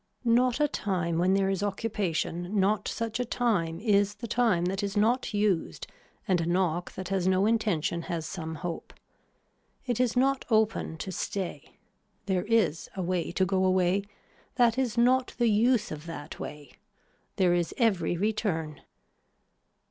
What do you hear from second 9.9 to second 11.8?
is not open to stay.